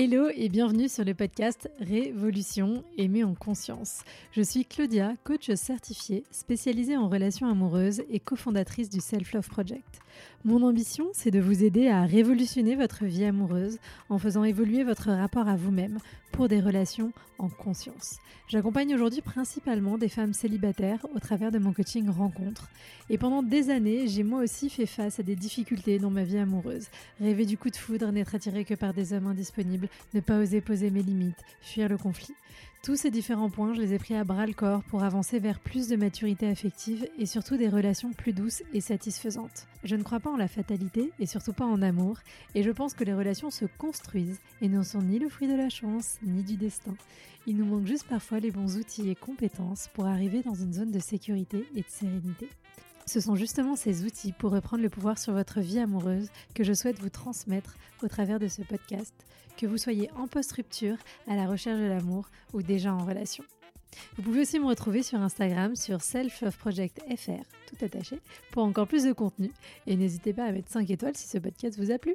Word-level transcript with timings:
Hello 0.00 0.28
et 0.32 0.48
bienvenue 0.48 0.88
sur 0.88 1.04
le 1.04 1.12
podcast 1.12 1.68
Révolution 1.80 2.84
aimée 2.98 3.24
en 3.24 3.34
conscience. 3.34 4.02
Je 4.30 4.42
suis 4.42 4.64
Claudia, 4.64 5.14
coach 5.24 5.50
certifiée, 5.54 6.22
spécialisée 6.30 6.96
en 6.96 7.08
relations 7.08 7.48
amoureuses 7.48 8.04
et 8.08 8.20
cofondatrice 8.20 8.90
du 8.90 9.00
Self 9.00 9.32
Love 9.32 9.48
Project. 9.48 9.98
Mon 10.44 10.62
ambition, 10.62 11.08
c'est 11.12 11.30
de 11.30 11.40
vous 11.40 11.64
aider 11.64 11.88
à 11.88 12.04
révolutionner 12.04 12.76
votre 12.76 13.04
vie 13.04 13.24
amoureuse 13.24 13.78
en 14.08 14.18
faisant 14.18 14.44
évoluer 14.44 14.84
votre 14.84 15.10
rapport 15.10 15.48
à 15.48 15.56
vous-même 15.56 15.98
pour 16.32 16.48
des 16.48 16.60
relations 16.60 17.12
en 17.38 17.48
conscience. 17.48 18.18
J'accompagne 18.48 18.94
aujourd'hui 18.94 19.20
principalement 19.20 19.98
des 19.98 20.08
femmes 20.08 20.32
célibataires 20.32 21.04
au 21.14 21.18
travers 21.18 21.52
de 21.52 21.58
mon 21.58 21.72
coaching 21.72 22.08
rencontre. 22.08 22.68
Et 23.10 23.18
pendant 23.18 23.42
des 23.42 23.70
années, 23.70 24.08
j'ai 24.08 24.22
moi 24.22 24.42
aussi 24.42 24.70
fait 24.70 24.86
face 24.86 25.20
à 25.20 25.22
des 25.22 25.36
difficultés 25.36 25.98
dans 25.98 26.10
ma 26.10 26.24
vie 26.24 26.38
amoureuse. 26.38 26.86
Rêver 27.20 27.44
du 27.44 27.58
coup 27.58 27.70
de 27.70 27.76
foudre, 27.76 28.10
n'être 28.10 28.34
attiré 28.34 28.64
que 28.64 28.74
par 28.74 28.94
des 28.94 29.12
hommes 29.12 29.26
indisponibles, 29.26 29.88
ne 30.14 30.20
pas 30.20 30.38
oser 30.38 30.60
poser 30.60 30.90
mes 30.90 31.02
limites, 31.02 31.44
fuir 31.60 31.88
le 31.88 31.98
conflit. 31.98 32.34
Tous 32.82 32.96
ces 32.96 33.10
différents 33.10 33.50
points, 33.50 33.74
je 33.74 33.80
les 33.80 33.92
ai 33.92 33.98
pris 33.98 34.14
à 34.14 34.24
bras 34.24 34.46
le 34.46 34.52
corps 34.52 34.82
pour 34.84 35.02
avancer 35.02 35.40
vers 35.40 35.58
plus 35.58 35.88
de 35.88 35.96
maturité 35.96 36.46
affective 36.46 37.06
et 37.18 37.26
surtout 37.26 37.56
des 37.56 37.68
relations 37.68 38.12
plus 38.12 38.32
douces 38.32 38.62
et 38.72 38.80
satisfaisantes. 38.80 39.66
Je 39.84 39.96
ne 39.96 40.02
crois 40.02 40.20
pas 40.20 40.30
en 40.30 40.36
la 40.36 40.48
fatalité 40.48 41.12
et 41.18 41.26
surtout 41.26 41.52
pas 41.52 41.66
en 41.66 41.82
amour, 41.82 42.18
et 42.54 42.62
je 42.62 42.70
pense 42.70 42.94
que 42.94 43.04
les 43.04 43.14
relations 43.14 43.50
se 43.50 43.64
construisent 43.64 44.40
et 44.62 44.68
ne 44.68 44.82
sont 44.82 45.02
ni 45.02 45.18
le 45.18 45.28
fruit 45.28 45.48
de 45.48 45.56
la 45.56 45.68
chance 45.68 46.18
ni 46.22 46.42
du 46.42 46.56
destin. 46.56 46.94
Il 47.46 47.56
nous 47.56 47.66
manque 47.66 47.86
juste 47.86 48.06
parfois 48.06 48.40
les 48.40 48.52
bons 48.52 48.76
outils 48.76 49.10
et 49.10 49.16
compétences 49.16 49.88
pour 49.92 50.06
arriver 50.06 50.42
dans 50.42 50.54
une 50.54 50.72
zone 50.72 50.92
de 50.92 51.00
sécurité 51.00 51.66
et 51.74 51.80
de 51.80 51.88
sérénité. 51.88 52.48
Ce 53.08 53.20
sont 53.20 53.36
justement 53.36 53.74
ces 53.74 54.04
outils 54.04 54.32
pour 54.32 54.50
reprendre 54.52 54.82
le 54.82 54.90
pouvoir 54.90 55.18
sur 55.18 55.32
votre 55.32 55.60
vie 55.60 55.78
amoureuse 55.78 56.28
que 56.54 56.62
je 56.62 56.74
souhaite 56.74 56.98
vous 56.98 57.08
transmettre 57.08 57.74
au 58.02 58.08
travers 58.08 58.38
de 58.38 58.48
ce 58.48 58.60
podcast, 58.60 59.14
que 59.56 59.64
vous 59.64 59.78
soyez 59.78 60.10
en 60.14 60.28
post-rupture, 60.28 60.98
à 61.26 61.34
la 61.34 61.46
recherche 61.46 61.80
de 61.80 61.86
l'amour 61.86 62.28
ou 62.52 62.60
déjà 62.60 62.92
en 62.92 63.02
relation. 63.06 63.44
Vous 64.18 64.22
pouvez 64.22 64.42
aussi 64.42 64.58
me 64.58 64.66
retrouver 64.66 65.02
sur 65.02 65.22
Instagram 65.22 65.74
sur 65.74 66.02
selfofprojectfr, 66.02 67.44
tout 67.66 67.82
attaché, 67.82 68.20
pour 68.50 68.64
encore 68.64 68.86
plus 68.86 69.04
de 69.04 69.14
contenu. 69.14 69.52
Et 69.86 69.96
n'hésitez 69.96 70.34
pas 70.34 70.44
à 70.44 70.52
mettre 70.52 70.70
5 70.70 70.90
étoiles 70.90 71.16
si 71.16 71.28
ce 71.28 71.38
podcast 71.38 71.78
vous 71.78 71.90
a 71.90 71.96
plu. 71.96 72.14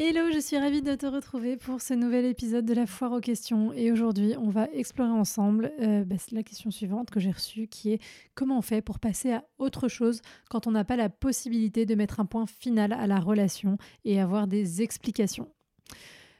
Hello, 0.00 0.30
je 0.32 0.38
suis 0.38 0.56
ravie 0.56 0.80
de 0.80 0.94
te 0.94 1.06
retrouver 1.06 1.56
pour 1.56 1.80
ce 1.80 1.92
nouvel 1.92 2.24
épisode 2.24 2.64
de 2.64 2.72
la 2.72 2.86
foire 2.86 3.10
aux 3.10 3.20
questions. 3.20 3.72
Et 3.72 3.90
aujourd'hui, 3.90 4.34
on 4.38 4.48
va 4.48 4.68
explorer 4.72 5.10
ensemble 5.10 5.72
euh, 5.80 6.04
bah, 6.04 6.14
la 6.30 6.44
question 6.44 6.70
suivante 6.70 7.10
que 7.10 7.18
j'ai 7.18 7.32
reçue 7.32 7.66
qui 7.66 7.94
est 7.94 8.02
comment 8.36 8.58
on 8.58 8.62
fait 8.62 8.80
pour 8.80 9.00
passer 9.00 9.32
à 9.32 9.44
autre 9.58 9.88
chose 9.88 10.20
quand 10.50 10.68
on 10.68 10.70
n'a 10.70 10.84
pas 10.84 10.94
la 10.94 11.08
possibilité 11.08 11.84
de 11.84 11.96
mettre 11.96 12.20
un 12.20 12.26
point 12.26 12.46
final 12.46 12.92
à 12.92 13.08
la 13.08 13.18
relation 13.18 13.76
et 14.04 14.20
avoir 14.20 14.46
des 14.46 14.82
explications? 14.82 15.48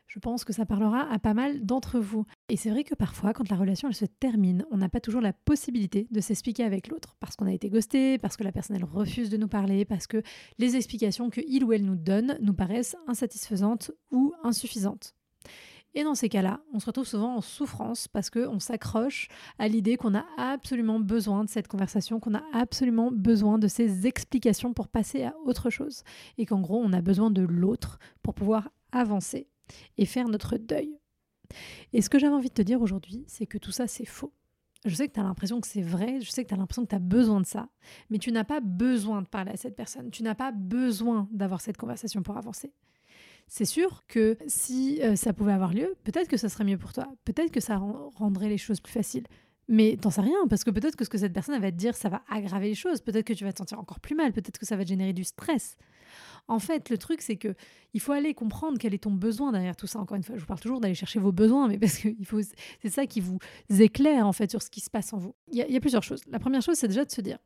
Je 0.07 0.21
pense 0.21 0.45
que 0.45 0.53
ça 0.53 0.65
parlera 0.65 1.13
à 1.13 1.19
pas 1.19 1.35
mal 1.35 1.67
d'entre 1.67 1.99
vous. 1.99 2.27
Et 2.51 2.57
c'est 2.57 2.71
vrai 2.71 2.83
que 2.83 2.95
parfois, 2.95 3.35
quand 3.35 3.51
la 3.51 3.57
relation 3.57 3.93
se 3.93 4.07
termine, 4.07 4.65
on 4.71 4.79
n'a 4.79 4.89
pas 4.89 5.01
toujours 5.01 5.21
la 5.21 5.35
possibilité 5.35 6.07
de 6.11 6.21
s'expliquer 6.21 6.65
avec 6.65 6.89
l'autre, 6.89 7.15
parce 7.21 7.37
qu'on 7.37 7.47
a 7.47 7.53
été 7.53 7.69
ghosté, 7.69 8.17
parce 8.17 8.39
que 8.39 8.45
la 8.45 8.53
personne 8.53 8.77
elle 8.77 8.85
refuse 8.85 9.29
de 9.29 9.37
nous 9.37 9.49
parler, 9.49 9.85
parce 9.85 10.07
que 10.07 10.23
les 10.59 10.75
explications 10.75 11.29
que 11.29 11.43
il 11.47 11.63
ou 11.63 11.75
elle 11.75 11.85
nous 11.85 11.97
donne 11.97 12.39
nous 12.41 12.55
paraissent 12.55 12.97
insatisfaisantes 13.07 13.91
ou 14.11 14.33
insuffisantes. 14.43 15.15
Et 15.95 16.05
dans 16.05 16.15
ces 16.15 16.31
cas-là, 16.31 16.61
on 16.73 16.81
se 16.81 16.87
retrouve 16.87 17.07
souvent 17.07 17.37
en 17.37 17.41
souffrance 17.41 18.09
parce 18.09 18.31
qu'on 18.31 18.61
s'accroche 18.61 19.29
à 19.59 19.69
l'idée 19.69 19.97
qu'on 19.97 20.15
a 20.15 20.25
absolument 20.37 21.01
besoin 21.01 21.45
de 21.45 21.51
cette 21.51 21.69
conversation, 21.69 22.21
qu'on 22.21 22.35
a 22.35 22.45
absolument 22.53 23.11
besoin 23.11 23.59
de 23.59 23.69
ces 23.69 24.07
explications 24.07 24.73
pour 24.75 24.89
passer 24.89 25.25
à 25.25 25.35
autre 25.45 25.71
chose. 25.71 26.03
Et 26.37 26.47
qu'en 26.47 26.61
gros, 26.61 26.81
on 26.83 26.93
a 26.93 27.01
besoin 27.01 27.31
de 27.31 27.43
l'autre 27.43 27.99
pour 28.23 28.35
pouvoir 28.35 28.71
avancer 28.93 29.49
et 29.97 30.07
faire 30.07 30.29
notre 30.29 30.57
deuil. 30.57 30.98
Et 31.93 32.03
ce 32.03 32.09
que 32.09 32.19
j'avais 32.19 32.35
envie 32.35 32.49
de 32.49 32.55
te 32.55 32.63
dire 32.63 32.81
aujourd'hui, 32.81 33.25
c'est 33.27 33.47
que 33.47 33.59
tout 33.59 33.73
ça, 33.73 33.87
c'est 33.87 34.05
faux. 34.05 34.33
Je 34.85 34.95
sais 34.95 35.09
que 35.09 35.13
tu 35.13 35.21
as 35.21 35.25
l'impression 35.25 35.61
que 35.61 35.67
c'est 35.67 35.83
vrai, 35.83 36.21
je 36.21 36.31
sais 36.31 36.45
que 36.45 36.49
tu 36.49 36.55
as 36.55 36.57
l'impression 36.57 36.85
que 36.85 36.91
tu 36.91 36.95
as 36.95 37.01
besoin 37.01 37.41
de 37.41 37.47
ça, 37.47 37.69
mais 38.11 38.19
tu 38.19 38.31
n'as 38.31 38.45
pas 38.45 38.61
besoin 38.61 39.23
de 39.23 39.27
parler 39.27 39.51
à 39.53 39.57
cette 39.57 39.75
personne, 39.75 40.11
tu 40.11 40.23
n'as 40.23 40.37
pas 40.37 40.53
besoin 40.53 41.29
d'avoir 41.33 41.61
cette 41.61 41.77
conversation 41.77 42.23
pour 42.23 42.37
avancer. 42.37 42.73
C'est 43.49 43.65
sûr 43.65 44.05
que 44.07 44.37
si 44.47 45.03
euh, 45.03 45.17
ça 45.17 45.33
pouvait 45.33 45.53
avoir 45.53 45.73
lieu, 45.73 45.97
peut-être 46.05 46.29
que 46.29 46.37
ça 46.37 46.49
serait 46.49 46.65
mieux 46.65 46.79
pour 46.79 46.93
toi, 46.93 47.09
peut-être 47.25 47.51
que 47.51 47.61
ça 47.61 47.79
rendrait 47.79 48.49
les 48.49 48.59
choses 48.59 48.81
plus 48.81 48.93
faciles. 48.93 49.27
Mais 49.69 49.99
t'en 50.01 50.11
sais 50.11 50.21
rien, 50.21 50.47
parce 50.49 50.65
que 50.65 50.71
peut-être 50.71 50.97
que 50.97 51.05
ce 51.05 51.11
que 51.11 51.19
cette 51.19 51.33
personne 51.33 51.61
va 51.61 51.71
te 51.71 51.77
dire, 51.77 51.95
ça 51.95 52.09
va 52.09 52.23
aggraver 52.31 52.69
les 52.69 52.75
choses, 52.75 53.01
peut-être 53.01 53.27
que 53.27 53.35
tu 53.35 53.45
vas 53.45 53.53
te 53.53 53.59
sentir 53.59 53.79
encore 53.79 54.01
plus 54.01 54.15
mal, 54.15 54.33
peut-être 54.33 54.59
que 54.59 54.65
ça 54.65 54.77
va 54.77 54.85
te 54.85 54.89
générer 54.89 55.13
du 55.13 55.25
stress. 55.25 55.77
En 56.49 56.59
fait, 56.59 56.89
le 56.89 56.97
truc, 56.97 57.21
c'est 57.21 57.37
que 57.37 57.55
il 57.95 58.01
faut 58.01 58.13
aller 58.13 58.35
comprendre 58.35 58.79
quel 58.79 58.95
est 58.95 59.05
ton 59.05 59.11
besoin 59.11 59.53
derrière 59.53 59.77
tout 59.77 59.87
ça. 59.87 59.99
Encore 59.99 60.17
une 60.17 60.23
fois, 60.23 60.37
je 60.37 60.41
vous 60.41 60.47
parle 60.47 60.61
toujours 60.61 60.81
d'aller 60.81 60.95
chercher 60.95 61.21
vos 61.21 61.33
besoins, 61.33 61.69
mais 61.69 61.79
parce 61.79 61.99
que 61.99 62.09
c'est 62.83 62.91
ça 62.91 63.07
qui 63.07 63.21
vous 63.21 63.39
éclaire 63.69 64.27
en 64.27 64.33
fait 64.33 64.51
sur 64.51 64.63
ce 64.63 64.71
qui 64.71 64.81
se 64.81 64.91
passe 64.91 65.13
en 65.13 65.19
vous. 65.19 65.35
Il 65.53 65.59
y, 65.59 65.77
a 65.77 65.81
plusieurs 65.81 66.03
choses. 66.03 66.23
La 66.29 66.39
première 66.39 66.63
chose, 66.63 66.77
c'est 66.77 66.89
déjà 66.89 67.05
de 67.05 67.11
se 67.11 67.21
dire, 67.21 67.39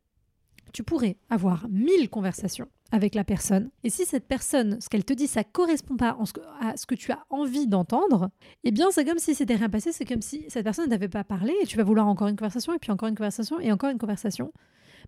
tu 0.72 0.82
pourrais 0.82 1.16
avoir 1.30 1.68
mille 1.68 2.08
conversations 2.08 2.68
avec 2.92 3.14
la 3.14 3.24
personne. 3.24 3.70
Et 3.84 3.90
si 3.90 4.04
cette 4.04 4.26
personne, 4.26 4.80
ce 4.80 4.88
qu'elle 4.88 5.04
te 5.04 5.12
dit, 5.12 5.26
ça 5.26 5.44
correspond 5.44 5.96
pas 5.96 6.16
à 6.60 6.76
ce 6.76 6.86
que 6.86 6.94
tu 6.94 7.10
as 7.10 7.24
envie 7.30 7.66
d'entendre, 7.66 8.30
eh 8.64 8.70
bien, 8.70 8.90
c'est 8.90 9.04
comme 9.04 9.19
si 9.19 9.34
c'était 9.34 9.56
rien 9.56 9.69
passé. 9.69 9.92
C'est 9.92 10.04
comme 10.04 10.22
si 10.22 10.44
cette 10.48 10.64
personne 10.64 10.88
n'avait 10.90 11.08
pas 11.08 11.24
parlé 11.24 11.54
et 11.62 11.66
tu 11.66 11.76
vas 11.76 11.84
vouloir 11.84 12.06
encore 12.06 12.28
une 12.28 12.36
conversation 12.36 12.72
et 12.74 12.78
puis 12.78 12.92
encore 12.92 13.08
une 13.08 13.16
conversation 13.16 13.58
et 13.60 13.72
encore 13.72 13.90
une 13.90 13.98
conversation 13.98 14.52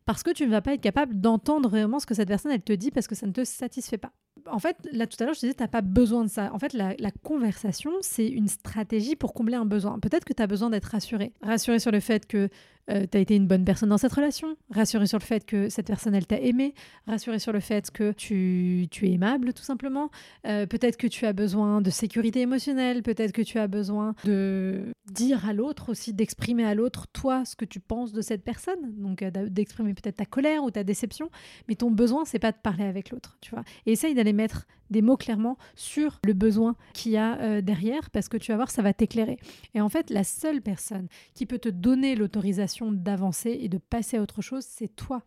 parce 0.04 0.22
que 0.22 0.30
tu 0.30 0.46
ne 0.46 0.50
vas 0.50 0.62
pas 0.62 0.74
être 0.74 0.80
capable 0.80 1.20
d'entendre 1.20 1.68
vraiment 1.68 1.98
ce 1.98 2.06
que 2.06 2.14
cette 2.14 2.28
personne 2.28 2.52
elle 2.52 2.62
te 2.62 2.72
dit 2.72 2.90
parce 2.90 3.06
que 3.06 3.14
ça 3.14 3.26
ne 3.26 3.32
te 3.32 3.44
satisfait 3.44 3.98
pas. 3.98 4.12
En 4.50 4.58
fait, 4.58 4.76
là 4.92 5.06
tout 5.06 5.16
à 5.20 5.24
l'heure, 5.24 5.34
je 5.34 5.40
te 5.40 5.46
disais, 5.46 5.54
tu 5.54 5.62
n'as 5.62 5.68
pas 5.68 5.80
besoin 5.80 6.24
de 6.24 6.28
ça. 6.28 6.52
En 6.52 6.58
fait, 6.58 6.72
la, 6.72 6.94
la 6.98 7.10
conversation, 7.10 7.92
c'est 8.00 8.28
une 8.28 8.48
stratégie 8.48 9.16
pour 9.16 9.32
combler 9.32 9.54
un 9.54 9.64
besoin. 9.64 9.98
Peut-être 10.00 10.24
que 10.24 10.32
tu 10.32 10.42
as 10.42 10.46
besoin 10.46 10.70
d'être 10.70 10.86
rassuré. 10.86 11.32
Rassuré 11.42 11.78
sur 11.78 11.92
le 11.92 12.00
fait 12.00 12.26
que 12.26 12.48
euh, 12.90 13.06
tu 13.10 13.16
as 13.16 13.20
été 13.20 13.36
une 13.36 13.46
bonne 13.46 13.64
personne 13.64 13.88
dans 13.88 13.98
cette 13.98 14.12
relation, 14.12 14.56
rassuré 14.70 15.06
sur 15.06 15.18
le 15.18 15.24
fait 15.24 15.46
que 15.46 15.68
cette 15.68 15.86
personne, 15.86 16.14
elle 16.14 16.26
t'a 16.26 16.38
aimé, 16.38 16.74
rassuré 17.06 17.38
sur 17.38 17.52
le 17.52 17.60
fait 17.60 17.90
que 17.90 18.12
tu, 18.12 18.86
tu 18.90 19.08
es 19.08 19.12
aimable, 19.12 19.52
tout 19.52 19.62
simplement. 19.62 20.10
Euh, 20.46 20.66
peut-être 20.66 20.96
que 20.96 21.06
tu 21.06 21.26
as 21.26 21.32
besoin 21.32 21.80
de 21.80 21.90
sécurité 21.90 22.40
émotionnelle, 22.40 23.02
peut-être 23.02 23.32
que 23.32 23.42
tu 23.42 23.58
as 23.58 23.66
besoin 23.66 24.14
de 24.24 24.92
dire 25.10 25.48
à 25.48 25.52
l'autre 25.52 25.90
aussi, 25.90 26.12
d'exprimer 26.12 26.64
à 26.64 26.74
l'autre, 26.74 27.06
toi, 27.12 27.44
ce 27.44 27.56
que 27.56 27.64
tu 27.64 27.80
penses 27.80 28.12
de 28.12 28.20
cette 28.20 28.44
personne. 28.44 28.94
Donc, 28.98 29.22
euh, 29.22 29.30
d'exprimer 29.30 29.94
peut-être 29.94 30.16
ta 30.16 30.26
colère 30.26 30.62
ou 30.64 30.70
ta 30.70 30.84
déception, 30.84 31.30
mais 31.68 31.74
ton 31.74 31.90
besoin, 31.90 32.24
c'est 32.24 32.38
pas 32.38 32.52
de 32.52 32.58
parler 32.62 32.84
avec 32.84 33.10
l'autre, 33.10 33.38
tu 33.40 33.50
vois. 33.50 33.64
Et 33.86 33.92
essaye 33.92 34.14
d'aller 34.14 34.32
mettre 34.32 34.66
des 34.90 35.02
mots 35.02 35.16
clairement 35.16 35.56
sur 35.74 36.20
le 36.24 36.32
besoin 36.32 36.76
qu'il 36.92 37.12
y 37.12 37.16
a 37.16 37.38
euh, 37.40 37.60
derrière 37.60 38.10
parce 38.10 38.28
que 38.28 38.36
tu 38.36 38.52
vas 38.52 38.56
voir, 38.56 38.70
ça 38.70 38.82
va 38.82 38.92
t'éclairer. 38.92 39.38
Et 39.74 39.80
en 39.80 39.88
fait, 39.88 40.10
la 40.10 40.24
seule 40.24 40.62
personne 40.62 41.08
qui 41.34 41.46
peut 41.46 41.58
te 41.58 41.68
donner 41.68 42.14
l'autorisation 42.14 42.92
d'avancer 42.92 43.58
et 43.60 43.68
de 43.68 43.78
passer 43.78 44.16
à 44.16 44.22
autre 44.22 44.42
chose, 44.42 44.64
c'est 44.66 44.94
toi. 44.94 45.22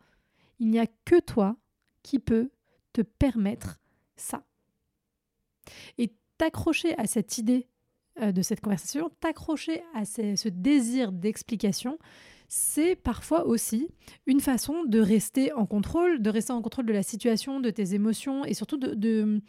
Il 0.60 0.70
n'y 0.70 0.80
a 0.80 0.88
que 1.06 1.20
toi 1.20 1.56
qui 2.04 2.20
peut 2.20 2.50
te 2.94 3.02
permettre 3.02 3.80
ça. 4.16 4.44
Et 5.98 6.14
t'accrocher 6.38 6.98
à 6.98 7.08
cette 7.08 7.38
idée 7.38 7.68
euh, 8.22 8.32
de 8.32 8.42
cette 8.42 8.62
conversation, 8.62 9.12
t'accrocher 9.20 9.84
à 9.94 10.06
ce 10.06 10.50
désir 10.50 11.12
d'explication, 11.12 11.98
c'est 12.48 12.96
parfois 12.96 13.46
aussi 13.46 13.90
une 14.26 14.40
façon 14.40 14.84
de 14.86 15.00
rester 15.00 15.52
en 15.54 15.66
contrôle, 15.66 16.22
de 16.22 16.30
rester 16.30 16.54
en 16.54 16.62
contrôle 16.62 16.86
de 16.86 16.94
la 16.94 17.04
situation, 17.04 17.60
de 17.60 17.70
tes 17.70 17.94
émotions 17.94 18.46
et 18.46 18.54
surtout 18.54 18.78
de, 18.78 19.42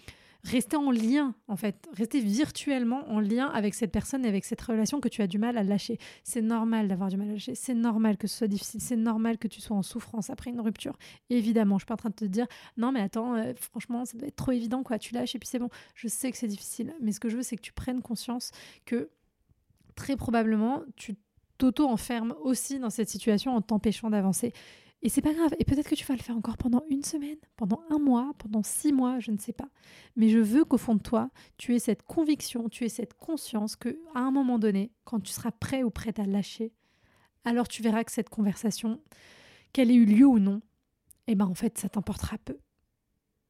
rester 0.45 0.77
en 0.77 0.93
lien, 0.93 1.35
en 1.49 1.57
fait, 1.57 1.89
rester 1.93 2.21
virtuellement 2.21 3.09
en 3.11 3.19
lien 3.19 3.47
avec 3.47 3.75
cette 3.75 3.91
personne 3.91 4.25
et 4.25 4.29
avec 4.29 4.45
cette 4.45 4.61
relation 4.61 5.01
que 5.01 5.09
tu 5.09 5.21
as 5.21 5.27
du 5.27 5.37
mal 5.37 5.59
à 5.59 5.65
lâcher. 5.65 5.99
C'est 6.23 6.43
normal 6.43 6.87
d'avoir 6.87 7.09
du 7.11 7.17
mal 7.17 7.29
à 7.29 7.33
lâcher, 7.33 7.57
c'est 7.57 7.75
normal 7.75 8.17
que 8.17 8.29
ce 8.29 8.39
soit 8.39 8.47
difficile, 8.47 8.81
c'est 8.81 8.97
normal 8.97 9.39
que 9.39 9.49
tu 9.49 9.61
sois 9.61 9.77
en 9.77 9.83
souffrance 9.83 10.31
après 10.31 10.51
une 10.51 10.61
rupture. 10.61 10.97
évidemment, 11.29 11.77
je 11.77 11.83
suis 11.83 11.87
pas 11.87 11.95
en 11.95 11.99
train 11.99 12.11
de 12.11 12.15
te 12.15 12.25
dire 12.25 12.47
non 12.77 12.93
mais 12.93 13.01
attends, 13.01 13.35
euh, 13.35 13.53
franchement, 13.57 14.05
ça 14.05 14.17
doit 14.17 14.29
être 14.29 14.37
trop 14.37 14.53
évident 14.53 14.85
quoi, 14.85 14.99
tu 14.99 15.13
lâches 15.13 15.35
et 15.35 15.39
puis 15.39 15.49
c'est 15.49 15.59
bon. 15.59 15.71
Je 15.94 16.06
sais 16.06 16.31
que 16.31 16.39
c'est 16.39 16.49
difficile, 16.49 16.94
mais 17.01 17.12
ce 17.12 17.21
que 17.21 17.29
je 17.29 17.37
veux 17.37 17.43
c'est 17.43 17.56
que 17.56 17.62
tu 17.62 17.73
prennes 17.73 18.01
conscience 18.01 18.53
que 18.87 19.11
très 19.97 20.17
probablement 20.17 20.83
tu 20.94 21.17
t'auto-enfermes 21.58 22.34
aussi 22.43 22.78
dans 22.78 22.90
cette 22.90 23.08
situation 23.08 23.55
en 23.55 23.60
t'empêchant 23.60 24.10
d'avancer. 24.10 24.52
Et 25.02 25.08
c'est 25.08 25.22
pas 25.22 25.32
grave. 25.32 25.55
Et 25.58 25.64
peut-être 25.64 25.88
que 25.88 25.94
tu 25.94 26.05
vas 26.05 26.16
le 26.16 26.22
faire 26.22 26.37
encore 26.37 26.56
pendant 26.56 26.82
une 26.90 27.05
semaine, 27.05 27.37
pendant 27.56 27.81
un 27.90 27.99
mois, 27.99 28.32
pendant 28.38 28.62
six 28.64 28.93
mois, 28.93 29.20
je 29.20 29.31
ne 29.31 29.38
sais 29.38 29.52
pas. 29.52 29.69
Mais 30.16 30.28
je 30.28 30.38
veux 30.38 30.64
qu'au 30.64 30.78
fond 30.78 30.96
de 30.96 31.02
toi, 31.02 31.31
tu 31.56 31.75
aies 31.75 31.78
cette 31.78 32.02
conviction, 32.02 32.69
tu 32.69 32.84
aies 32.84 32.88
cette 32.88 33.14
conscience 33.14 33.76
que 33.76 34.00
à 34.14 34.20
un 34.20 34.32
moment 34.32 34.58
donné, 34.58 34.90
quand 35.05 35.20
tu 35.20 35.32
seras 35.32 35.52
prêt 35.52 35.84
ou 35.84 35.90
prête 35.90 36.19
à 36.19 36.25
lâcher, 36.25 36.72
alors 37.44 37.69
tu 37.69 37.82
verras 37.82 38.02
que 38.02 38.10
cette 38.10 38.28
conversation, 38.28 39.00
qu'elle 39.72 39.90
ait 39.90 39.94
eu 39.94 40.05
lieu 40.05 40.26
ou 40.26 40.40
non, 40.40 40.62
eh 41.28 41.37
ben 41.37 41.46
en 41.46 41.55
fait, 41.55 41.78
ça 41.78 41.88
t'emportera 41.88 42.38
peu. 42.38 42.58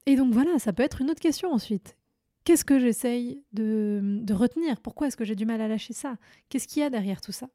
Et 0.04 0.16
donc 0.16 0.32
voilà, 0.32 0.58
ça 0.58 0.72
peut 0.72 0.82
être 0.82 1.00
une 1.00 1.10
autre 1.10 1.20
question 1.20 1.50
ensuite. 1.50 1.96
Qu'est-ce 2.44 2.64
que 2.64 2.78
j'essaye 2.78 3.42
de 3.52 4.32
retenir? 4.32 4.80
Pourquoi 4.80 5.06
est-ce 5.06 5.16
que 5.16 5.24
j'ai 5.24 5.34
du 5.34 5.46
mal 5.46 5.60
à 5.60 5.68
lâcher 5.68 5.92
ça? 5.94 6.16
Qu'est-ce 6.48 6.68
qu'il 6.68 6.80
y 6.80 6.84
a 6.84 6.90
derrière 6.90 7.20
tout 7.20 7.32
ça? 7.32 7.48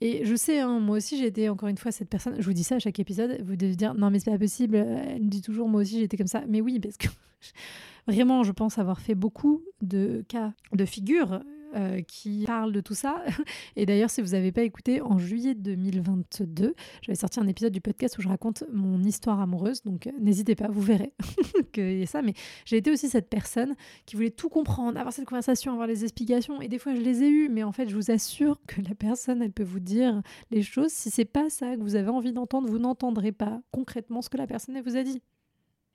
Et 0.00 0.24
je 0.24 0.34
sais, 0.34 0.60
hein, 0.60 0.80
moi 0.80 0.96
aussi, 0.98 1.16
j'étais 1.16 1.48
encore 1.48 1.68
une 1.68 1.78
fois 1.78 1.92
cette 1.92 2.08
personne. 2.08 2.36
Je 2.38 2.44
vous 2.44 2.52
dis 2.52 2.64
ça 2.64 2.76
à 2.76 2.78
chaque 2.78 2.98
épisode. 2.98 3.40
Vous 3.44 3.56
devez 3.56 3.76
dire, 3.76 3.94
non, 3.94 4.10
mais 4.10 4.18
c'est 4.18 4.30
pas 4.30 4.38
possible. 4.38 4.76
Elle 4.76 5.22
me 5.22 5.28
dit 5.28 5.40
toujours, 5.40 5.68
moi 5.68 5.80
aussi, 5.82 6.00
j'étais 6.00 6.16
comme 6.16 6.26
ça. 6.26 6.42
Mais 6.48 6.60
oui, 6.60 6.78
parce 6.80 6.96
que 6.96 7.08
Vraiment, 8.06 8.42
je 8.42 8.52
pense 8.52 8.78
avoir 8.78 9.00
fait 9.00 9.14
beaucoup 9.14 9.62
de 9.80 10.24
cas 10.28 10.52
de 10.72 10.84
figure 10.84 11.40
euh, 11.74 12.02
qui 12.02 12.44
parle 12.46 12.72
de 12.72 12.80
tout 12.80 12.94
ça. 12.94 13.22
Et 13.76 13.86
d'ailleurs, 13.86 14.10
si 14.10 14.22
vous 14.22 14.30
n'avez 14.30 14.52
pas 14.52 14.62
écouté, 14.62 15.00
en 15.00 15.18
juillet 15.18 15.54
2022, 15.54 16.74
j'avais 17.02 17.16
sorti 17.16 17.40
un 17.40 17.46
épisode 17.46 17.72
du 17.72 17.80
podcast 17.80 18.16
où 18.18 18.22
je 18.22 18.28
raconte 18.28 18.64
mon 18.72 19.02
histoire 19.02 19.40
amoureuse. 19.40 19.82
Donc, 19.82 20.06
euh, 20.06 20.12
n'hésitez 20.20 20.54
pas, 20.54 20.68
vous 20.68 20.80
verrez 20.80 21.12
qu'il 21.72 21.98
y 21.98 22.02
a 22.02 22.06
ça. 22.06 22.22
Mais 22.22 22.34
j'ai 22.64 22.76
été 22.76 22.90
aussi 22.90 23.08
cette 23.08 23.28
personne 23.28 23.74
qui 24.06 24.16
voulait 24.16 24.30
tout 24.30 24.48
comprendre, 24.48 24.98
avoir 24.98 25.12
cette 25.12 25.26
conversation, 25.26 25.72
avoir 25.72 25.86
les 25.86 26.04
explications. 26.04 26.60
Et 26.60 26.68
des 26.68 26.78
fois, 26.78 26.94
je 26.94 27.00
les 27.00 27.22
ai 27.22 27.28
eues. 27.28 27.48
Mais 27.48 27.62
en 27.62 27.72
fait, 27.72 27.88
je 27.88 27.96
vous 27.96 28.10
assure 28.10 28.60
que 28.66 28.80
la 28.80 28.94
personne, 28.94 29.42
elle 29.42 29.52
peut 29.52 29.64
vous 29.64 29.80
dire 29.80 30.22
les 30.50 30.62
choses. 30.62 30.92
Si 30.92 31.10
c'est 31.10 31.24
pas 31.24 31.50
ça 31.50 31.76
que 31.76 31.80
vous 31.80 31.96
avez 31.96 32.10
envie 32.10 32.32
d'entendre, 32.32 32.68
vous 32.68 32.78
n'entendrez 32.78 33.32
pas 33.32 33.60
concrètement 33.72 34.22
ce 34.22 34.30
que 34.30 34.36
la 34.36 34.46
personne 34.46 34.76
elle 34.76 34.84
vous 34.84 34.96
a 34.96 35.02
dit. 35.02 35.22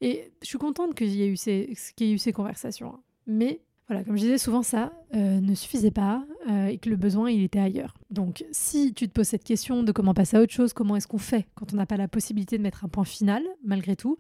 Et 0.01 0.31
je 0.41 0.47
suis 0.47 0.57
contente 0.57 0.95
qu'il 0.95 1.09
y 1.09 1.23
ait 1.23 1.27
eu 1.27 1.37
ces, 1.37 1.73
y 1.99 2.11
eu 2.11 2.17
ces 2.17 2.31
conversations. 2.31 2.95
Hein. 2.95 3.01
Mais 3.27 3.61
voilà, 3.89 4.03
comme 4.03 4.15
je 4.17 4.21
disais, 4.21 4.37
souvent 4.37 4.61
ça 4.61 4.93
euh, 5.15 5.41
ne 5.41 5.55
suffisait 5.55 5.89
pas 5.89 6.23
euh, 6.47 6.67
et 6.67 6.77
que 6.77 6.91
le 6.91 6.95
besoin, 6.95 7.31
il 7.31 7.43
était 7.43 7.59
ailleurs. 7.59 7.97
Donc, 8.11 8.45
si 8.51 8.93
tu 8.93 9.07
te 9.07 9.13
poses 9.13 9.27
cette 9.27 9.43
question 9.43 9.81
de 9.81 9.91
comment 9.91 10.13
passer 10.13 10.37
à 10.37 10.41
autre 10.41 10.53
chose, 10.53 10.73
comment 10.73 10.95
est-ce 10.95 11.07
qu'on 11.07 11.17
fait 11.17 11.47
quand 11.55 11.73
on 11.73 11.75
n'a 11.75 11.87
pas 11.87 11.97
la 11.97 12.07
possibilité 12.07 12.59
de 12.59 12.63
mettre 12.63 12.85
un 12.85 12.87
point 12.87 13.03
final, 13.03 13.41
malgré 13.65 13.95
tout, 13.95 14.19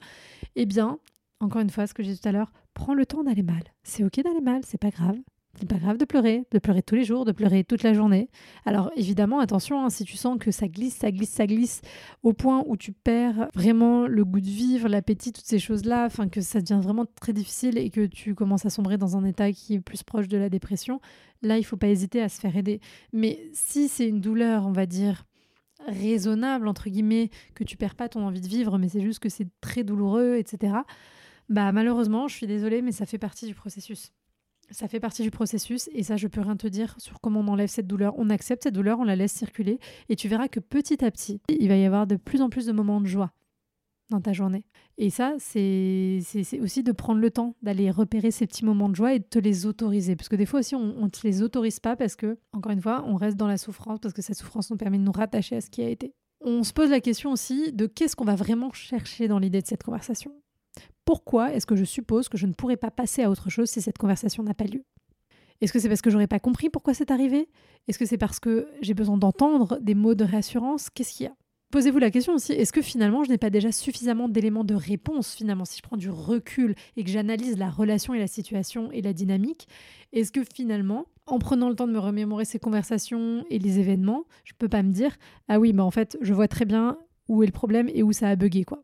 eh 0.55 0.65
bien, 0.65 0.97
encore 1.39 1.61
une 1.61 1.69
fois, 1.69 1.85
ce 1.85 1.93
que 1.93 2.01
j'ai 2.01 2.13
dit 2.13 2.19
tout 2.19 2.27
à 2.27 2.31
l'heure, 2.31 2.51
prends 2.73 2.95
le 2.95 3.05
temps 3.05 3.23
d'aller 3.23 3.43
mal. 3.43 3.61
C'est 3.83 4.03
ok 4.03 4.21
d'aller 4.23 4.41
mal, 4.41 4.61
c'est 4.65 4.79
pas 4.79 4.89
grave. 4.89 5.17
C'est 5.59 5.67
pas 5.67 5.75
grave 5.75 5.97
de 5.97 6.05
pleurer, 6.05 6.45
de 6.51 6.59
pleurer 6.59 6.81
tous 6.81 6.95
les 6.95 7.03
jours, 7.03 7.25
de 7.25 7.33
pleurer 7.33 7.65
toute 7.65 7.83
la 7.83 7.93
journée. 7.93 8.29
Alors 8.65 8.91
évidemment, 8.95 9.39
attention, 9.39 9.83
hein, 9.83 9.89
si 9.89 10.05
tu 10.05 10.15
sens 10.15 10.37
que 10.39 10.51
ça 10.51 10.69
glisse, 10.69 10.95
ça 10.95 11.11
glisse, 11.11 11.31
ça 11.31 11.47
glisse, 11.47 11.81
au 12.23 12.31
point 12.31 12.63
où 12.65 12.77
tu 12.77 12.93
perds 12.93 13.49
vraiment 13.53 14.07
le 14.07 14.23
goût 14.23 14.39
de 14.39 14.47
vivre, 14.47 14.87
l'appétit, 14.87 15.33
toutes 15.33 15.45
ces 15.45 15.59
choses-là, 15.59 16.05
enfin 16.05 16.29
que 16.29 16.39
ça 16.39 16.61
devient 16.61 16.79
vraiment 16.81 17.05
très 17.19 17.33
difficile 17.33 17.77
et 17.77 17.89
que 17.89 18.05
tu 18.05 18.35
commences 18.35 18.65
à 18.65 18.69
sombrer 18.69 18.97
dans 18.97 19.17
un 19.17 19.25
état 19.25 19.51
qui 19.51 19.73
est 19.73 19.79
plus 19.81 20.01
proche 20.03 20.29
de 20.29 20.37
la 20.37 20.47
dépression, 20.47 21.01
là, 21.41 21.57
il 21.57 21.63
faut 21.63 21.77
pas 21.77 21.89
hésiter 21.89 22.21
à 22.21 22.29
se 22.29 22.39
faire 22.39 22.55
aider. 22.55 22.79
Mais 23.11 23.49
si 23.51 23.89
c'est 23.89 24.07
une 24.07 24.21
douleur, 24.21 24.65
on 24.65 24.71
va 24.71 24.85
dire 24.85 25.25
raisonnable 25.87 26.69
entre 26.69 26.89
guillemets, 26.89 27.31
que 27.53 27.65
tu 27.65 27.75
perds 27.75 27.95
pas 27.95 28.07
ton 28.07 28.25
envie 28.25 28.41
de 28.41 28.47
vivre, 28.47 28.77
mais 28.77 28.87
c'est 28.87 29.01
juste 29.01 29.19
que 29.19 29.29
c'est 29.29 29.47
très 29.59 29.83
douloureux, 29.83 30.35
etc. 30.37 30.73
Bah 31.49 31.73
malheureusement, 31.73 32.29
je 32.29 32.35
suis 32.35 32.47
désolée, 32.47 32.81
mais 32.81 32.93
ça 32.93 33.05
fait 33.05 33.17
partie 33.17 33.45
du 33.45 33.55
processus. 33.55 34.13
Ça 34.71 34.87
fait 34.87 34.99
partie 34.99 35.23
du 35.23 35.31
processus 35.31 35.89
et 35.93 36.03
ça, 36.03 36.15
je 36.15 36.27
peux 36.27 36.41
rien 36.41 36.55
te 36.55 36.67
dire 36.67 36.95
sur 36.99 37.19
comment 37.21 37.39
on 37.39 37.47
enlève 37.47 37.69
cette 37.69 37.87
douleur. 37.87 38.13
On 38.17 38.29
accepte 38.29 38.63
cette 38.63 38.75
douleur, 38.75 38.99
on 38.99 39.03
la 39.03 39.15
laisse 39.15 39.33
circuler 39.33 39.79
et 40.09 40.15
tu 40.15 40.27
verras 40.27 40.47
que 40.47 40.59
petit 40.59 41.03
à 41.03 41.11
petit, 41.11 41.41
il 41.49 41.67
va 41.67 41.75
y 41.75 41.85
avoir 41.85 42.07
de 42.07 42.15
plus 42.15 42.41
en 42.41 42.49
plus 42.49 42.65
de 42.65 42.71
moments 42.71 43.01
de 43.01 43.07
joie 43.07 43.31
dans 44.09 44.21
ta 44.21 44.33
journée. 44.33 44.65
Et 44.97 45.09
ça, 45.09 45.35
c'est 45.37 46.19
aussi 46.61 46.83
de 46.83 46.91
prendre 46.91 47.21
le 47.21 47.31
temps 47.31 47.55
d'aller 47.61 47.91
repérer 47.91 48.31
ces 48.31 48.47
petits 48.47 48.65
moments 48.65 48.89
de 48.89 48.95
joie 48.95 49.13
et 49.13 49.19
de 49.19 49.23
te 49.23 49.39
les 49.39 49.65
autoriser. 49.65 50.15
Parce 50.15 50.29
que 50.29 50.35
des 50.35 50.45
fois 50.45 50.59
aussi, 50.59 50.75
on 50.75 51.03
ne 51.03 51.09
te 51.09 51.25
les 51.25 51.41
autorise 51.41 51.79
pas 51.79 51.95
parce 51.95 52.15
que, 52.15 52.37
encore 52.51 52.71
une 52.71 52.81
fois, 52.81 53.03
on 53.07 53.15
reste 53.15 53.37
dans 53.37 53.47
la 53.47 53.57
souffrance 53.57 53.99
parce 53.99 54.13
que 54.13 54.21
cette 54.21 54.37
souffrance 54.37 54.71
nous 54.71 54.77
permet 54.77 54.97
de 54.97 55.03
nous 55.03 55.11
rattacher 55.11 55.55
à 55.55 55.61
ce 55.61 55.69
qui 55.69 55.81
a 55.81 55.89
été. 55.89 56.13
On 56.41 56.63
se 56.63 56.73
pose 56.73 56.89
la 56.89 57.01
question 57.01 57.31
aussi 57.31 57.71
de 57.73 57.85
qu'est-ce 57.85 58.15
qu'on 58.15 58.25
va 58.25 58.35
vraiment 58.35 58.71
chercher 58.71 59.27
dans 59.27 59.39
l'idée 59.39 59.61
de 59.61 59.67
cette 59.67 59.83
conversation 59.83 60.31
pourquoi 61.09 61.55
est-ce 61.55 61.65
que 61.65 61.75
je 61.75 61.85
suppose 61.85 62.29
que 62.29 62.37
je 62.37 62.45
ne 62.45 62.53
pourrais 62.53 62.77
pas 62.77 62.91
passer 62.91 63.23
à 63.23 63.31
autre 63.31 63.49
chose 63.49 63.67
si 63.67 63.81
cette 63.81 63.97
conversation 63.97 64.43
n'a 64.43 64.53
pas 64.53 64.65
lieu? 64.65 64.83
Est-ce 65.59 65.73
que 65.73 65.79
c'est 65.79 65.89
parce 65.89 66.03
que 66.03 66.11
j'aurais 66.11 66.27
pas 66.27 66.37
compris 66.37 66.69
pourquoi 66.69 66.93
c'est 66.93 67.09
arrivé? 67.09 67.49
Est-ce 67.87 67.97
que 67.97 68.05
c'est 68.05 68.19
parce 68.19 68.39
que 68.39 68.67
j'ai 68.81 68.93
besoin 68.93 69.17
d'entendre 69.17 69.79
des 69.81 69.95
mots 69.95 70.13
de 70.13 70.23
réassurance 70.23 70.91
Qu'est-ce 70.91 71.17
qu'il 71.17 71.25
y 71.25 71.29
a? 71.29 71.33
Posez-vous 71.71 71.97
la 71.97 72.11
question 72.11 72.33
aussi, 72.35 72.51
est-ce 72.51 72.71
que 72.71 72.83
finalement 72.83 73.23
je 73.23 73.31
n'ai 73.31 73.39
pas 73.39 73.49
déjà 73.49 73.71
suffisamment 73.71 74.29
d'éléments 74.29 74.63
de 74.63 74.75
réponse 74.75 75.33
finalement 75.33 75.65
si 75.65 75.77
je 75.77 75.81
prends 75.81 75.97
du 75.97 76.11
recul 76.11 76.75
et 76.95 77.03
que 77.03 77.09
j'analyse 77.09 77.57
la 77.57 77.71
relation 77.71 78.13
et 78.13 78.19
la 78.19 78.27
situation 78.27 78.91
et 78.91 79.01
la 79.01 79.13
dynamique 79.13 79.67
Est-ce 80.13 80.31
que 80.31 80.43
finalement, 80.43 81.07
en 81.25 81.39
prenant 81.39 81.69
le 81.69 81.75
temps 81.75 81.87
de 81.87 81.93
me 81.93 81.97
remémorer 81.97 82.45
ces 82.45 82.59
conversations 82.59 83.43
et 83.49 83.57
les 83.57 83.79
événements, 83.79 84.25
je 84.43 84.53
peux 84.55 84.69
pas 84.69 84.83
me 84.83 84.91
dire 84.91 85.17
ah 85.47 85.59
oui, 85.59 85.73
bah 85.73 85.83
en 85.83 85.91
fait, 85.91 86.19
je 86.21 86.35
vois 86.35 86.47
très 86.47 86.65
bien 86.65 86.99
où 87.29 87.41
est 87.41 87.47
le 87.47 87.51
problème 87.51 87.89
et 87.95 88.03
où 88.03 88.11
ça 88.11 88.29
a 88.29 88.35
bugué 88.35 88.63
quoi? 88.63 88.83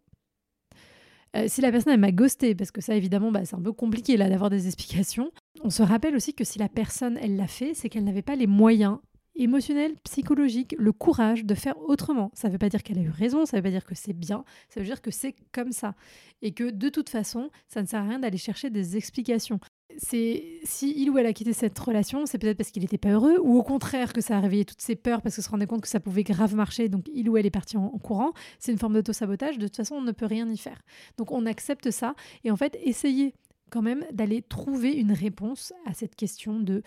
Euh, 1.35 1.45
si 1.47 1.61
la 1.61 1.71
personne 1.71 1.93
elle 1.93 1.99
m'a 1.99 2.11
ghosté, 2.11 2.55
parce 2.55 2.71
que 2.71 2.81
ça 2.81 2.95
évidemment 2.95 3.31
bah, 3.31 3.43
c'est 3.45 3.55
un 3.55 3.61
peu 3.61 3.73
compliqué 3.73 4.15
là 4.17 4.29
d'avoir 4.29 4.49
des 4.49 4.67
explications, 4.67 5.31
on 5.63 5.69
se 5.69 5.83
rappelle 5.83 6.15
aussi 6.15 6.33
que 6.33 6.43
si 6.43 6.59
la 6.59 6.69
personne 6.69 7.17
elle 7.21 7.35
l'a 7.35 7.47
fait, 7.47 7.73
c'est 7.73 7.89
qu'elle 7.89 8.05
n'avait 8.05 8.21
pas 8.21 8.35
les 8.35 8.47
moyens 8.47 8.99
émotionnels, 9.35 9.95
psychologiques, 10.03 10.75
le 10.77 10.93
courage 10.93 11.43
de 11.43 11.55
faire 11.55 11.77
autrement. 11.81 12.31
Ça 12.33 12.47
ne 12.47 12.53
veut 12.53 12.57
pas 12.57 12.69
dire 12.69 12.83
qu'elle 12.83 12.99
a 12.99 13.01
eu 13.01 13.09
raison, 13.09 13.45
ça 13.45 13.57
ne 13.57 13.61
veut 13.61 13.63
pas 13.63 13.71
dire 13.71 13.85
que 13.85 13.95
c'est 13.95 14.13
bien, 14.13 14.45
ça 14.69 14.79
veut 14.79 14.85
dire 14.85 15.01
que 15.01 15.11
c'est 15.11 15.35
comme 15.51 15.71
ça. 15.71 15.95
Et 16.41 16.53
que 16.53 16.69
de 16.69 16.89
toute 16.89 17.09
façon, 17.09 17.49
ça 17.67 17.81
ne 17.81 17.87
sert 17.87 18.01
à 18.01 18.07
rien 18.07 18.19
d'aller 18.19 18.37
chercher 18.37 18.69
des 18.69 18.95
explications 18.95 19.59
c'est 19.97 20.59
si 20.63 20.93
il 20.97 21.09
ou 21.09 21.17
elle 21.17 21.25
a 21.25 21.33
quitté 21.33 21.53
cette 21.53 21.77
relation, 21.77 22.25
c'est 22.25 22.37
peut-être 22.37 22.57
parce 22.57 22.71
qu'il 22.71 22.81
n'était 22.81 22.97
pas 22.97 23.09
heureux, 23.09 23.37
ou 23.41 23.57
au 23.57 23.63
contraire 23.63 24.13
que 24.13 24.21
ça 24.21 24.37
a 24.37 24.39
réveillé 24.39 24.65
toutes 24.65 24.81
ses 24.81 24.95
peurs 24.95 25.21
parce 25.21 25.35
que 25.35 25.41
se 25.41 25.49
rendait 25.49 25.67
compte 25.67 25.81
que 25.81 25.87
ça 25.87 25.99
pouvait 25.99 26.23
grave 26.23 26.55
marcher, 26.55 26.89
donc 26.89 27.09
il 27.13 27.29
ou 27.29 27.37
elle 27.37 27.45
est 27.45 27.51
parti 27.51 27.77
en, 27.77 27.89
courant. 27.99 28.33
C'est 28.59 28.71
une 28.71 28.77
forme 28.77 28.93
d'auto-sabotage. 28.93 29.57
De 29.57 29.67
toute 29.67 29.75
façon, 29.75 29.95
on 29.95 30.01
ne 30.01 30.11
peut 30.11 30.25
rien 30.25 30.49
y 30.49 30.57
faire. 30.57 30.81
Donc 31.17 31.31
on 31.31 31.45
accepte 31.45 31.91
ça 31.91 32.15
et 32.43 32.51
en 32.51 32.57
fait, 32.57 32.77
essayez 32.83 33.33
quand 33.69 33.81
même 33.81 34.05
d'aller 34.11 34.41
trouver 34.41 34.93
une 34.93 35.11
réponse 35.11 35.73
à 35.85 35.93
cette 35.93 36.15
question 36.15 36.59
de 36.59 36.83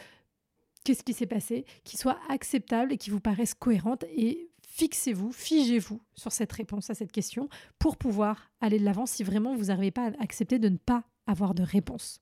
qu'est-ce 0.84 1.02
qui 1.02 1.12
s'est 1.12 1.26
passé, 1.26 1.64
qui 1.84 1.96
soit 1.96 2.18
acceptable 2.28 2.92
et 2.92 2.96
qui 2.96 3.10
vous 3.10 3.20
paraisse 3.20 3.54
cohérente 3.54 4.04
et 4.16 4.48
fixez-vous, 4.62 5.32
figez-vous 5.32 6.00
sur 6.14 6.30
cette 6.30 6.52
réponse 6.52 6.88
à 6.88 6.94
cette 6.94 7.10
question 7.10 7.48
pour 7.78 7.96
pouvoir 7.96 8.50
aller 8.60 8.78
de 8.78 8.84
l'avant 8.84 9.06
si 9.06 9.24
vraiment 9.24 9.54
vous 9.56 9.66
n'arrivez 9.66 9.90
pas 9.90 10.06
à 10.06 10.22
accepter 10.22 10.58
de 10.58 10.68
ne 10.68 10.76
pas 10.76 11.04
avoir 11.26 11.54
de 11.54 11.62
réponse. 11.62 12.20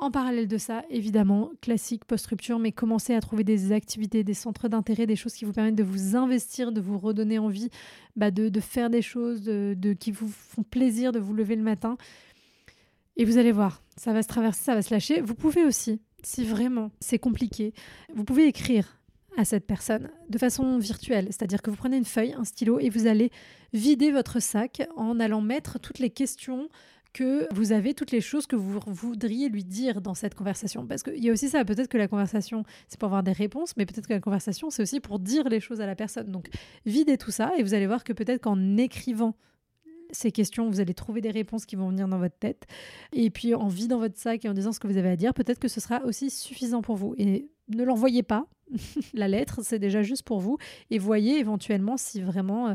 En 0.00 0.10
parallèle 0.10 0.48
de 0.48 0.56
ça, 0.56 0.82
évidemment, 0.88 1.50
classique 1.60 2.06
post-rupture, 2.06 2.58
mais 2.58 2.72
commencez 2.72 3.14
à 3.14 3.20
trouver 3.20 3.44
des 3.44 3.70
activités, 3.70 4.24
des 4.24 4.32
centres 4.32 4.66
d'intérêt, 4.66 5.06
des 5.06 5.14
choses 5.14 5.34
qui 5.34 5.44
vous 5.44 5.52
permettent 5.52 5.74
de 5.74 5.84
vous 5.84 6.16
investir, 6.16 6.72
de 6.72 6.80
vous 6.80 6.96
redonner 6.96 7.38
envie 7.38 7.68
bah, 8.16 8.30
de, 8.30 8.60
faire 8.60 8.88
des 8.88 9.02
choses 9.02 9.42
de, 9.42 9.92
qui 9.92 10.10
vous 10.10 10.28
font 10.28 10.62
plaisir 10.62 11.12
de 11.12 11.18
vous 11.18 11.34
lever 11.34 11.54
le 11.54 11.62
matin. 11.62 11.98
Et 13.18 13.26
vous 13.26 13.36
allez 13.36 13.52
voir, 13.52 13.82
ça 13.94 14.14
va 14.14 14.22
se 14.22 14.28
traverser, 14.28 14.62
ça 14.62 14.74
va 14.74 14.80
se 14.80 14.92
lâcher. 14.92 15.20
Vous 15.20 15.34
pouvez 15.34 15.66
aussi, 15.66 16.00
si 16.22 16.46
vraiment 16.46 16.90
c'est 17.00 17.18
compliqué, 17.18 17.74
vous 18.14 18.24
pouvez 18.24 18.46
écrire 18.46 18.96
à 19.36 19.44
cette 19.44 19.66
personne 19.66 20.08
de 20.30 20.38
façon 20.38 20.78
virtuelle. 20.78 21.26
C'est-à-dire 21.26 21.60
que 21.60 21.68
vous 21.68 21.76
prenez 21.76 21.98
une 21.98 22.06
feuille, 22.06 22.32
un 22.32 22.44
stylo 22.44 22.80
et 22.80 22.88
vous 22.88 23.06
allez 23.06 23.30
vider 23.74 24.12
votre 24.12 24.40
sac 24.40 24.88
en 24.96 25.20
allant 25.20 25.42
mettre 25.42 25.78
toutes 25.78 25.98
les 25.98 26.10
questions 26.10 26.70
que 27.12 27.52
vous 27.52 27.72
avez 27.72 27.94
toutes 27.94 28.12
les 28.12 28.20
choses 28.20 28.46
que 28.46 28.56
vous 28.56 28.80
voudriez 28.86 29.48
lui 29.48 29.64
dire 29.64 30.00
dans 30.00 30.14
cette 30.14 30.34
conversation. 30.34 30.86
Parce 30.86 31.02
qu'il 31.02 31.22
y 31.22 31.28
a 31.28 31.32
aussi 31.32 31.48
ça, 31.48 31.64
peut-être 31.64 31.88
que 31.88 31.98
la 31.98 32.08
conversation, 32.08 32.64
c'est 32.88 32.98
pour 32.98 33.06
avoir 33.06 33.22
des 33.22 33.32
réponses, 33.32 33.76
mais 33.76 33.86
peut-être 33.86 34.06
que 34.06 34.12
la 34.12 34.20
conversation, 34.20 34.70
c'est 34.70 34.82
aussi 34.82 35.00
pour 35.00 35.18
dire 35.18 35.48
les 35.48 35.60
choses 35.60 35.80
à 35.80 35.86
la 35.86 35.96
personne. 35.96 36.30
Donc, 36.30 36.48
videz 36.86 37.18
tout 37.18 37.30
ça 37.30 37.52
et 37.58 37.62
vous 37.62 37.74
allez 37.74 37.86
voir 37.86 38.04
que 38.04 38.12
peut-être 38.12 38.42
qu'en 38.42 38.76
écrivant 38.76 39.34
ces 40.12 40.32
questions, 40.32 40.68
vous 40.68 40.80
allez 40.80 40.94
trouver 40.94 41.20
des 41.20 41.30
réponses 41.30 41.66
qui 41.66 41.76
vont 41.76 41.88
venir 41.88 42.08
dans 42.08 42.18
votre 42.18 42.36
tête. 42.36 42.66
Et 43.12 43.30
puis, 43.30 43.54
en 43.54 43.68
vidant 43.68 43.98
votre 43.98 44.18
sac 44.18 44.44
et 44.44 44.48
en 44.48 44.54
disant 44.54 44.72
ce 44.72 44.80
que 44.80 44.86
vous 44.86 44.96
avez 44.96 45.10
à 45.10 45.16
dire, 45.16 45.34
peut-être 45.34 45.58
que 45.58 45.68
ce 45.68 45.80
sera 45.80 46.04
aussi 46.04 46.30
suffisant 46.30 46.82
pour 46.82 46.96
vous. 46.96 47.14
Et 47.18 47.48
ne 47.68 47.84
l'envoyez 47.84 48.22
pas. 48.22 48.46
la 49.14 49.28
lettre, 49.28 49.60
c'est 49.62 49.78
déjà 49.78 50.02
juste 50.02 50.22
pour 50.22 50.40
vous. 50.40 50.58
Et 50.90 50.98
voyez 50.98 51.38
éventuellement 51.38 51.96
si 51.96 52.20
vraiment... 52.20 52.68
Euh, 52.68 52.74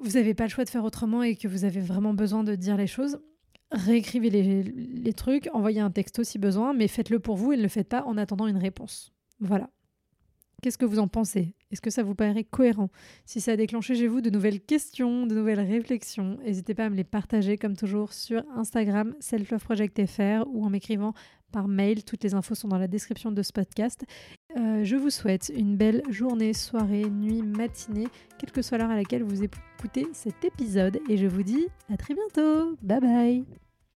vous 0.00 0.12
n'avez 0.12 0.34
pas 0.34 0.44
le 0.44 0.50
choix 0.50 0.64
de 0.64 0.70
faire 0.70 0.84
autrement 0.84 1.22
et 1.22 1.36
que 1.36 1.48
vous 1.48 1.64
avez 1.64 1.80
vraiment 1.80 2.14
besoin 2.14 2.44
de 2.44 2.54
dire 2.54 2.76
les 2.76 2.86
choses, 2.86 3.18
réécrivez 3.70 4.30
les, 4.30 5.12
trucs, 5.12 5.48
envoyez 5.52 5.80
un 5.80 5.90
texto 5.90 6.22
si 6.22 6.38
besoin, 6.38 6.72
mais 6.72 6.88
faites-le 6.88 7.18
pour 7.18 7.36
vous 7.36 7.52
et 7.52 7.56
ne 7.56 7.62
le 7.62 7.68
faites 7.68 7.88
pas 7.88 8.04
en 8.04 8.16
attendant 8.16 8.46
une 8.46 8.58
réponse. 8.58 9.12
Voilà. 9.40 9.70
Qu'est-ce 10.62 10.78
que 10.78 10.86
vous 10.86 10.98
en 10.98 11.08
pensez? 11.08 11.54
Est-ce 11.70 11.82
que 11.82 11.90
ça 11.90 12.02
vous 12.02 12.14
paraît 12.14 12.44
cohérent? 12.44 12.88
Si 13.26 13.40
ça 13.40 13.52
a 13.52 13.56
déclenché 13.56 13.94
chez 13.94 14.06
vous 14.06 14.20
de 14.20 14.30
nouvelles 14.30 14.60
questions, 14.60 15.26
de 15.26 15.34
nouvelles 15.34 15.60
réflexions, 15.60 16.38
n'hésitez 16.44 16.74
pas 16.74 16.86
à 16.86 16.90
me 16.90 16.96
les 16.96 17.04
partager 17.04 17.58
comme 17.58 17.76
toujours 17.76 18.12
sur 18.12 18.42
Instagram 18.54 19.14
selfloveprojectfr 19.20 20.46
ou 20.48 20.64
en 20.64 20.70
m'écrivant 20.70 21.12
par 21.52 21.68
mail. 21.68 22.04
Toutes 22.04 22.24
les 22.24 22.34
infos 22.34 22.54
sont 22.54 22.68
dans 22.68 22.78
la 22.78 22.88
description 22.88 23.32
de 23.32 23.42
ce 23.42 23.52
podcast. 23.52 24.04
Euh, 24.56 24.84
je 24.84 24.96
vous 24.96 25.10
souhaite 25.10 25.52
une 25.54 25.76
belle 25.76 26.02
journée, 26.10 26.52
soirée, 26.52 27.08
nuit, 27.10 27.42
matinée, 27.42 28.08
quelle 28.38 28.52
que 28.52 28.62
soit 28.62 28.78
l'heure 28.78 28.90
à 28.90 28.96
laquelle 28.96 29.22
vous 29.22 29.42
écoutez 29.42 30.06
cet 30.12 30.44
épisode. 30.44 30.98
Et 31.08 31.16
je 31.16 31.26
vous 31.26 31.42
dis 31.42 31.66
à 31.92 31.96
très 31.96 32.14
bientôt. 32.14 32.76
Bye 32.82 33.00
bye 33.00 33.65